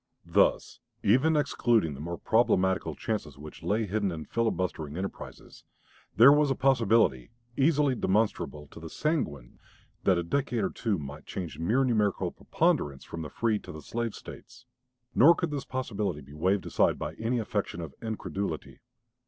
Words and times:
Thus, 0.25 0.79
even 1.03 1.37
excluding 1.37 1.93
the 1.93 1.99
more 1.99 2.17
problematical 2.17 2.95
chances 2.95 3.37
which 3.37 3.61
lay 3.61 3.85
hidden 3.85 4.11
in 4.11 4.25
filibustering 4.25 4.97
enterprises, 4.97 5.63
there 6.15 6.31
was 6.33 6.49
a 6.49 6.55
possibility, 6.55 7.29
easily 7.55 7.93
demonstrable 7.93 8.65
to 8.69 8.79
the 8.79 8.89
sanguine, 8.89 9.59
that 10.03 10.17
a 10.17 10.23
decade 10.23 10.63
or 10.63 10.71
two 10.71 10.97
might 10.97 11.27
change 11.27 11.59
mere 11.59 11.83
numerical 11.83 12.31
preponderance 12.31 13.03
from 13.03 13.21
the 13.21 13.29
free 13.29 13.59
to 13.59 13.71
the 13.71 13.83
slave 13.83 14.15
States. 14.15 14.65
Nor 15.13 15.35
could 15.35 15.51
this 15.51 15.65
possibility 15.65 16.21
be 16.21 16.33
waved 16.33 16.65
aside 16.65 16.97
by 16.97 17.13
any 17.19 17.39
affectation 17.39 17.79
of 17.79 17.93
incredulity. 18.01 18.79